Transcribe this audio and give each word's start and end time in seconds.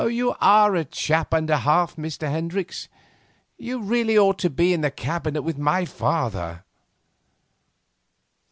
'You 0.09 0.33
are 0.41 0.73
a 0.73 0.83
chap 0.83 1.31
and 1.31 1.47
a 1.51 1.57
half, 1.59 1.95
Mr. 1.95 2.27
Hendricks. 2.27 2.89
You 3.59 3.77
really 3.83 4.17
ought 4.17 4.39
to 4.39 4.49
be 4.49 4.73
in 4.73 4.81
the 4.81 4.89
Cabinet 4.89 5.43
with 5.43 5.59
my 5.59 5.85
father. 5.85 6.63